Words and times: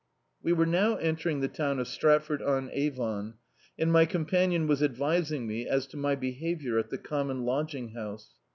We 0.41 0.51
were 0.51 0.65
now 0.65 0.95
entering 0.95 1.41
the 1.41 1.47
town 1.47 1.77
of 1.77 1.87
Stratford 1.87 2.41
on 2.41 2.71
Avon, 2.73 3.35
and 3.77 3.91
my 3.91 4.07
companion 4.07 4.65
was 4.65 4.81
advising 4.81 5.45
me 5.45 5.67
as 5.67 5.85
to 5.85 5.95
my 5.97 6.15
behaviour 6.15 6.79
at 6.79 6.89
the 6.89 6.97
common 6.97 7.45
lodging 7.45 7.89
house. 7.89 8.31